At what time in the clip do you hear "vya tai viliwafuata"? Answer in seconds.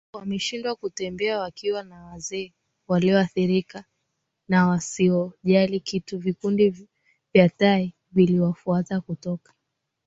7.33-9.01